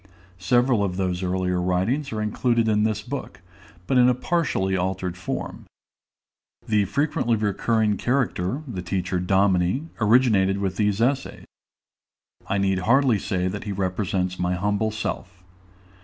Several 0.39 0.83
of 0.83 0.97
those 0.97 1.21
earlier 1.21 1.61
writings 1.61 2.11
are 2.11 2.23
included 2.23 2.67
in 2.67 2.85
this 2.85 3.03
book, 3.03 3.39
but 3.85 3.99
in 3.99 4.09
a 4.09 4.15
partially 4.15 4.75
altered 4.75 5.15
form. 5.15 5.65
The 6.67 6.85
frequently 6.85 7.35
recurring 7.35 7.97
character, 7.97 8.63
the 8.67 8.81
teacher 8.81 9.19
Dominie, 9.19 9.89
originated 9.99 10.57
with 10.57 10.77
these 10.77 11.01
essays; 11.01 11.45
I 12.47 12.57
need 12.57 12.79
hardly 12.79 13.19
say 13.19 13.47
that 13.47 13.65
he 13.65 13.71
represents 13.71 14.39
my 14.39 14.55
humble 14.55 14.89
self. 14.89 15.43